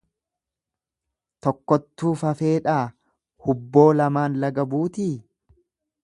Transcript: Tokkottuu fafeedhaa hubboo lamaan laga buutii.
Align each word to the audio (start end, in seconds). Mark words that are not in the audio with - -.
Tokkottuu 1.47 2.13
fafeedhaa 2.21 2.79
hubboo 3.47 3.87
lamaan 4.01 4.39
laga 4.45 4.65
buutii. 4.73 5.11